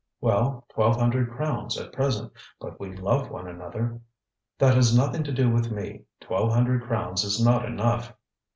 [0.23, 5.31] ŌĆ£Well, twelve hundred crowns, at present; but we love one another....ŌĆØ ŌĆ£That has nothing to
[5.31, 8.11] do with me; twelve hundred crowns is not enough.